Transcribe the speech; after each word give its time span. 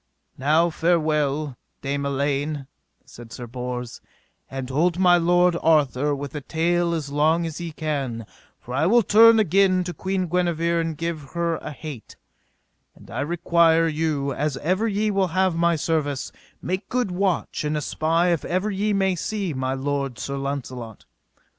Now 0.39 0.71
farewell, 0.71 1.59
Dame 1.83 2.07
Elaine, 2.07 2.65
said 3.05 3.31
Sir 3.31 3.45
Bors, 3.45 4.01
and 4.49 4.67
hold 4.67 4.97
my 4.97 5.17
lord 5.17 5.55
Arthur 5.61 6.15
with 6.15 6.33
a 6.33 6.41
tale 6.41 6.95
as 6.95 7.11
long 7.11 7.45
as 7.45 7.61
ye 7.61 7.71
can, 7.71 8.25
for 8.59 8.73
I 8.73 8.87
will 8.87 9.03
turn 9.03 9.37
again 9.37 9.83
to 9.83 9.93
Queen 9.93 10.25
Guenever 10.25 10.79
and 10.81 10.97
give 10.97 11.33
her 11.33 11.57
a 11.57 11.69
hete; 11.71 12.15
and 12.95 13.11
I 13.11 13.19
require 13.19 13.87
you, 13.87 14.33
as 14.33 14.57
ever 14.57 14.87
ye 14.87 15.11
will 15.11 15.27
have 15.37 15.55
my 15.55 15.75
service, 15.75 16.31
make 16.63 16.89
good 16.89 17.11
watch 17.11 17.63
and 17.63 17.77
espy 17.77 18.31
if 18.33 18.43
ever 18.43 18.71
ye 18.71 18.93
may 18.93 19.13
see 19.15 19.53
my 19.53 19.75
lord 19.75 20.17
Sir 20.17 20.35
Launcelot. 20.35 21.05